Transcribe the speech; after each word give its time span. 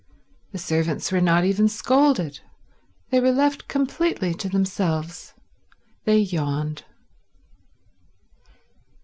The 0.51 0.57
servants 0.57 1.11
were 1.11 1.21
not 1.21 1.45
even 1.45 1.67
scolded. 1.67 2.39
They 3.11 3.19
were 3.19 3.31
left 3.31 3.67
completely 3.67 4.33
to 4.33 4.49
themselves. 4.49 5.35
They 6.05 6.17
yawned. 6.21 6.85